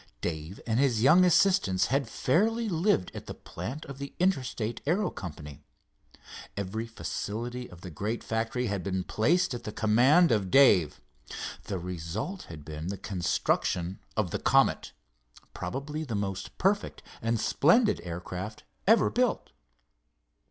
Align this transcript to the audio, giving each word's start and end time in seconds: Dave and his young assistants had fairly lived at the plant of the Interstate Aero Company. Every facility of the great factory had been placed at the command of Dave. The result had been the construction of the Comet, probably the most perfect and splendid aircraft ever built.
Dave 0.19 0.59
and 0.65 0.79
his 0.79 1.03
young 1.03 1.23
assistants 1.23 1.85
had 1.93 2.09
fairly 2.09 2.67
lived 2.67 3.11
at 3.13 3.27
the 3.27 3.35
plant 3.35 3.85
of 3.85 3.99
the 3.99 4.15
Interstate 4.19 4.81
Aero 4.87 5.11
Company. 5.11 5.61
Every 6.57 6.87
facility 6.87 7.69
of 7.69 7.81
the 7.81 7.91
great 7.91 8.23
factory 8.23 8.65
had 8.65 8.81
been 8.83 9.03
placed 9.03 9.53
at 9.53 9.63
the 9.63 9.71
command 9.71 10.31
of 10.31 10.49
Dave. 10.49 11.01
The 11.65 11.77
result 11.77 12.45
had 12.49 12.65
been 12.65 12.87
the 12.87 12.97
construction 12.97 13.99
of 14.17 14.31
the 14.31 14.39
Comet, 14.39 14.91
probably 15.53 16.03
the 16.03 16.15
most 16.15 16.57
perfect 16.57 17.03
and 17.21 17.39
splendid 17.39 18.01
aircraft 18.03 18.63
ever 18.87 19.11
built. 19.11 19.51